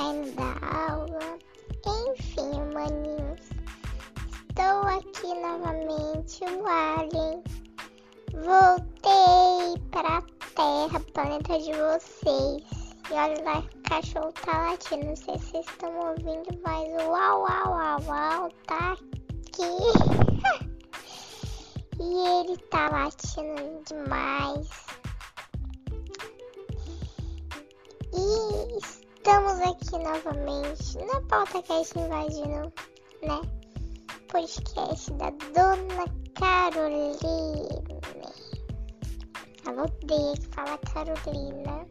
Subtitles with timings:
[0.00, 0.52] saindo da
[0.88, 1.38] aula,
[2.08, 3.40] enfim, maninhos.
[4.48, 7.42] Estou aqui novamente, o Alien.
[8.32, 10.22] Voltei pra
[10.56, 12.62] Terra, planeta de vocês.
[13.10, 15.04] E olha lá, o cachorro tá latindo.
[15.04, 19.68] Não sei se vocês estão ouvindo, mas o uau, uau, uau, uau tá aqui.
[22.00, 24.68] e ele tá latindo demais.
[28.14, 32.72] E estamos aqui novamente na PautaCast invadindo,
[33.22, 33.40] né?
[34.32, 37.68] Podcast da Dona Caroline.
[39.66, 41.86] Ela odeia que fala Carolina.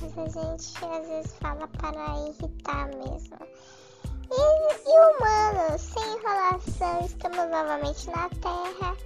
[0.00, 3.38] Mas a gente às vezes fala para irritar mesmo.
[4.32, 8.96] E, e humanos, sem enrolação, estamos novamente na Terra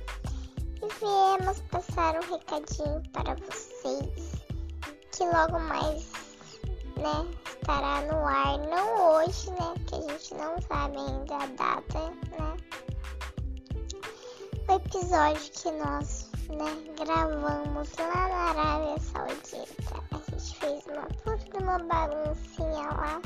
[0.76, 4.40] e viemos passar um recadinho para vocês
[5.12, 6.29] que logo mais,
[7.00, 11.98] né, estará no ar, não hoje, né, que a gente não sabe ainda a data,
[12.30, 12.56] né.
[14.68, 20.04] O episódio que nós, né, gravamos lá na Arábia Saudita.
[20.12, 23.20] A gente fez uma puta de uma baguncinha lá,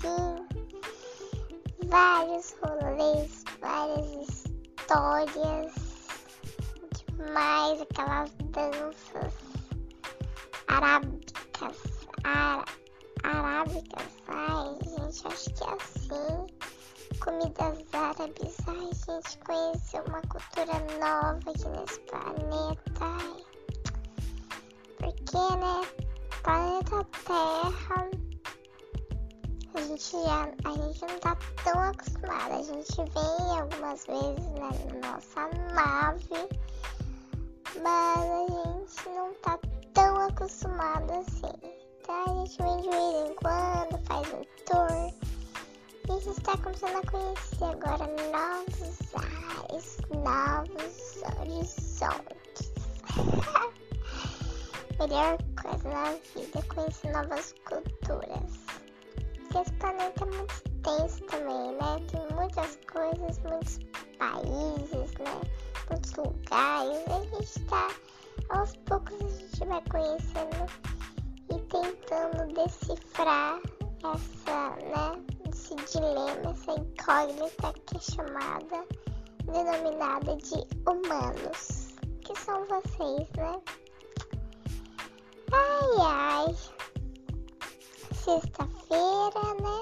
[0.00, 0.48] sim.
[1.86, 5.72] Vários rolês, várias histórias
[7.18, 9.34] demais, aquelas danças
[10.68, 11.76] arábicas,
[12.24, 12.64] ara,
[13.28, 16.46] arábicas, ai gente, acho que é assim,
[17.20, 23.08] comidas árabes, ai gente, conheceu uma cultura nova aqui nesse planeta,
[24.96, 25.86] porque né,
[26.42, 28.08] planeta Terra,
[29.74, 35.00] a gente já, a gente não tá tão acostumada, a gente vem algumas vezes né,
[35.00, 36.48] na nossa nave,
[37.82, 39.58] mas a gente não tá
[39.92, 41.77] tão acostumado assim.
[42.08, 45.12] Então a gente vem de vez em quando, faz um tour.
[46.08, 52.72] E a gente tá começando a conhecer agora novos ares, novos horizontes.
[54.98, 58.52] Melhor coisa na vida é conhecer novas culturas.
[59.34, 62.00] Porque esse planeta é muito extenso também, né?
[62.10, 63.80] Tem muitas coisas, muitos
[64.16, 65.42] países, né?
[65.90, 67.02] Muitos lugares.
[67.06, 67.90] E a gente tá
[68.48, 70.97] aos poucos a gente vai conhecendo
[71.80, 73.60] tentando decifrar
[74.02, 78.84] essa, né, esse dilema, essa incógnita que é chamada,
[79.44, 83.60] denominada de humanos, que são vocês, né?
[85.52, 86.56] Ai, ai,
[88.12, 89.78] sexta-feira, né?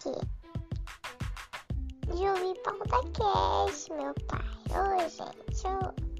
[0.00, 0.12] Que
[2.14, 4.46] de ouvir pauta cast, meu pai.
[4.70, 6.16] Ô, gente, ô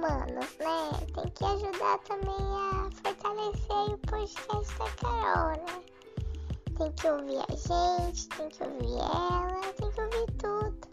[0.00, 0.90] manos, né?
[1.14, 2.90] Tem que ajudar também a
[3.26, 5.82] fortalecer o podcast da Carol, né?
[6.78, 10.88] Tem que ouvir a gente, tem que ouvir ela, tem que ouvir tudo.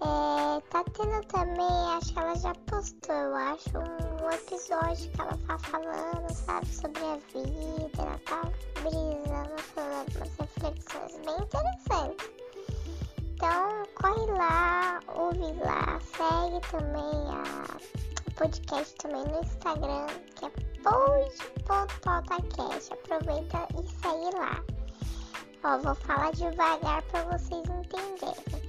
[0.00, 5.38] É, tá tendo também, acho que ela já postou, eu acho, um, episódio que ela
[5.46, 8.42] tá falando, sabe, sobre a vida, ela tá
[8.80, 12.30] brisando, falando umas reflexões bem interessantes.
[13.20, 20.06] Então, corre lá, ouve lá, segue também a, podcast também no Instagram,
[20.36, 22.88] que é pod.pautacast.
[22.92, 24.64] Aproveita e segue lá.
[25.64, 28.62] Ó, vou falar devagar para vocês entenderem.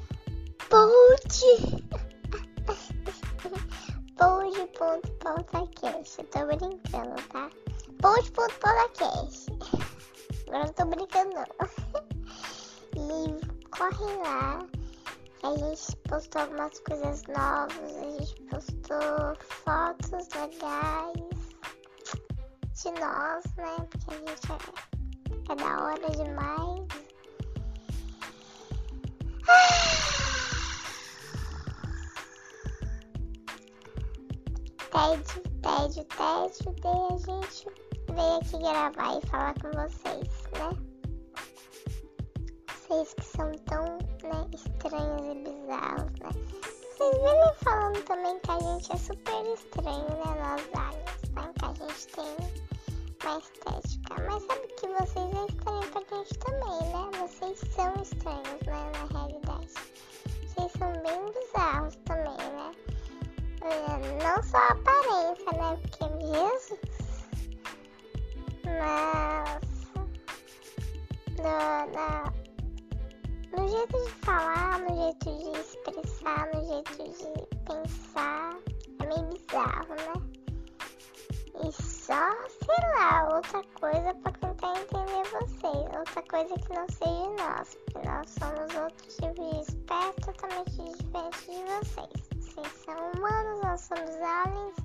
[0.69, 1.29] Pod!
[4.17, 6.19] pod.pautacast.
[6.19, 7.49] Eu tô brincando, tá?
[8.01, 9.49] pod.podcast.
[10.47, 11.45] Agora não tô brincando, não.
[13.07, 14.65] Livro corre lá.
[15.43, 21.38] A gente postou algumas coisas novas, a gente postou fotos legais
[22.79, 23.87] de nós, né?
[23.91, 26.87] Porque a gente é, é da hora demais.
[34.91, 37.67] Tédio, tédio, tédio, daí a gente
[38.13, 40.89] veio aqui gravar e falar com vocês, né?
[42.89, 43.83] vocês que são tão
[44.23, 46.29] né, estranhos e bizarros, né?
[46.97, 50.29] Vocês vivem falando também que a gente é super estranho, né?
[50.39, 51.53] Nós aliens, né?
[51.99, 52.37] Que a gente tem
[53.25, 54.15] uma estética.
[54.25, 57.03] Mas sabe que vocês é estranho pra gente também, né?
[57.19, 58.91] Vocês são estranhos, né?
[58.93, 59.73] Na realidade.
[60.47, 62.71] Vocês são bem bizarros também, né?
[64.23, 65.77] Não só a aparência, né?
[65.81, 67.27] Porque Jesus.
[68.63, 69.59] Mas.
[71.39, 71.57] No,
[73.57, 77.27] no jeito de falar, no jeito de expressar, no jeito de
[77.65, 78.57] pensar.
[79.01, 79.98] É meio bizarro,
[82.09, 82.31] só,
[82.65, 85.95] sei lá, outra coisa para tentar entender vocês.
[85.95, 87.77] Outra coisa que não seja nós.
[87.85, 92.29] Porque nós somos outros tipos de espécie totalmente diferentes de vocês.
[92.41, 94.75] Vocês são humanos, nós somos aliens.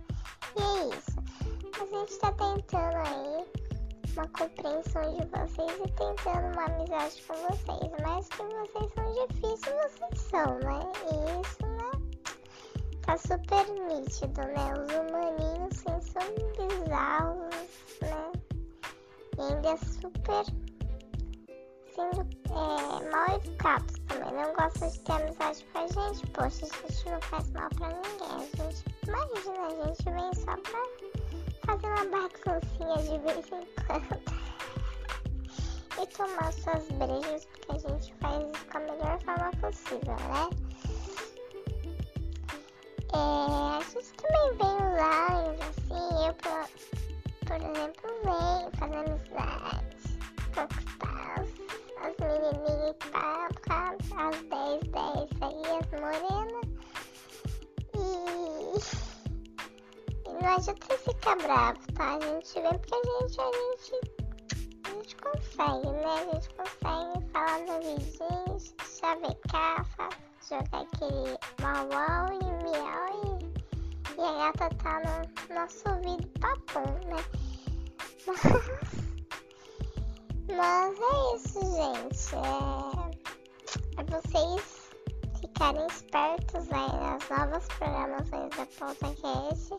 [0.55, 1.17] E é isso.
[1.81, 3.47] A gente tá tentando aí
[4.15, 7.91] uma compreensão de vocês e tentando uma amizade com vocês.
[8.03, 10.93] Mas que vocês são difíceis, vocês são, né?
[11.11, 11.91] E isso, né?
[13.01, 14.75] Tá super nítido, né?
[14.75, 16.23] Os humaninhos sim, são
[16.95, 17.55] bizarros,
[18.01, 18.33] né?
[19.37, 20.45] E ainda super
[21.93, 24.33] sendo é, mal educados também.
[24.33, 26.27] Não gostam de ter amizade com a gente.
[26.29, 28.31] Poxa, a gente não faz mal pra ninguém.
[28.31, 30.83] A gente, imagina, a gente vem só pra
[31.67, 34.45] fazer uma baguncinha de vez em quando.
[36.03, 40.51] e tomar suas brejas, porque a gente faz isso com a melhor forma possível, né?
[43.15, 46.35] É, a gente também vem usar, assim, eu,
[47.55, 49.87] por, exemplo, venho fazer amizade,
[50.55, 51.49] conquistar as,
[52.03, 56.67] as menininhas e tal, as 10, 10 aí, as morenas.
[57.95, 58.03] E
[60.43, 62.17] não adianta você ficar bravo, tá?
[62.17, 63.95] A gente vem porque a gente, a gente,
[64.85, 66.13] a gente consegue, né?
[66.13, 68.59] A gente consegue falar no vidinho,
[68.99, 69.87] chavecar,
[70.49, 71.87] jogar aquele mal
[72.33, 77.44] e miau e, e a gata tá no nosso ouvido papum, né?
[80.49, 82.35] Mas, é isso, gente.
[82.37, 82.41] É,
[84.01, 84.91] é vocês
[85.41, 89.75] ficarem espertos aí nas novas programações da podcast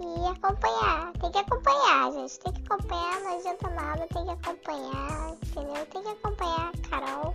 [0.00, 1.12] e acompanhar.
[1.20, 2.38] Tem que acompanhar, gente.
[2.38, 5.86] Tem que acompanhar, não adianta nada, tem que acompanhar, entendeu?
[5.86, 7.34] Tem que acompanhar a Carol,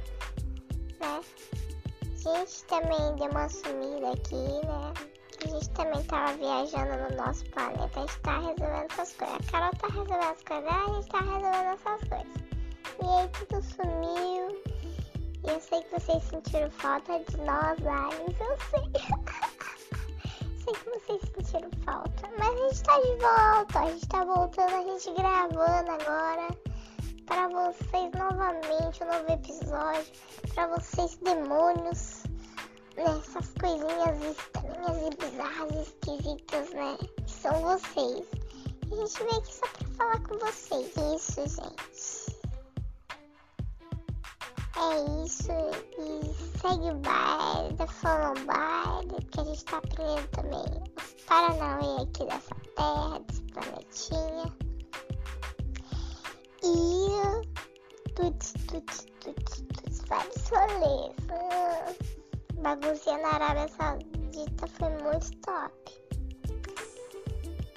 [1.01, 1.21] né?
[2.01, 4.93] A gente também deu uma sumida aqui, né?
[5.53, 9.37] Gente também tava viajando no nosso planeta, a gente tá resolvendo essas coisas.
[9.37, 12.53] A Carol tá resolvendo as coisas, a gente tá resolvendo essas coisas.
[12.99, 14.63] E aí tudo sumiu.
[15.43, 18.91] E eu sei que vocês sentiram falta de nós, aliens, eu sei.
[20.65, 22.29] sei que vocês sentiram falta.
[22.39, 23.79] Mas a gente tá de volta.
[23.79, 26.47] A gente tá voltando, a gente gravando agora.
[27.27, 30.13] Para vocês novamente um novo episódio.
[30.55, 32.23] Para vocês, demônios.
[32.97, 33.05] Né?
[33.05, 36.97] Essas coisinhas estranhas e bizarras e esquisitas, né?
[37.25, 38.27] Que são vocês.
[38.89, 40.91] E a gente veio aqui só pra falar com vocês.
[41.15, 42.33] Isso, gente.
[44.75, 45.51] É isso.
[45.99, 50.65] E segue o baile, falando baile, porque a gente tá aprendendo também
[50.97, 54.53] os paranauê aqui dessa terra, desse planetinha.
[56.63, 61.15] E tuts, tuts, tuts, tuts, vários rolês.
[61.31, 64.22] Hum, baguncinha na Arábia Saudita
[64.67, 65.73] foi muito top.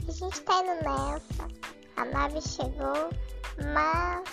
[0.08, 1.48] A gente tá indo nessa.
[1.96, 3.10] A nave chegou,
[3.74, 4.24] mas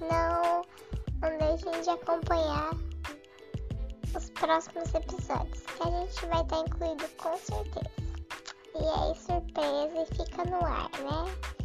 [0.00, 0.62] não
[1.20, 2.70] não deixem de acompanhar
[4.16, 7.90] os próximos episódios, que a gente vai estar incluído com certeza.
[8.74, 11.61] E aí, surpresa e fica no ar, né?